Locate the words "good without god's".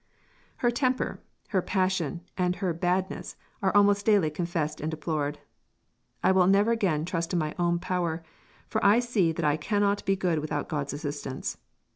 10.15-10.93